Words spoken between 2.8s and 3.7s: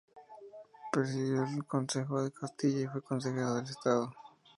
y fue consejero del de